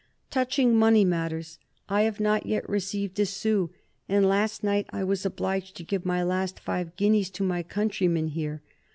"Touching 0.31 0.75
money 0.75 1.05
matters, 1.05 1.59
I 1.87 2.01
have 2.09 2.19
not 2.19 2.47
yet 2.47 2.67
received 2.67 3.19
a 3.19 3.25
sou, 3.27 3.69
and 4.09 4.25
last 4.25 4.63
night 4.63 4.87
I 4.89 5.03
was 5.03 5.27
obliged 5.27 5.75
to 5.77 5.83
give 5.83 6.07
my 6.07 6.23
last 6.23 6.59
five 6.59 6.95
guineas 6.95 7.29
to 7.29 7.43
my 7.43 7.61
countrymen 7.61 8.29
here. 8.29 8.63